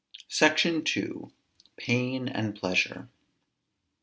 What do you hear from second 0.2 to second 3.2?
SECTION II. PAIN AND PLEASURE.